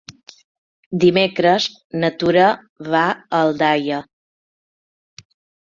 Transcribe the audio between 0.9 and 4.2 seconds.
Dimecres na Tura va a Aldaia.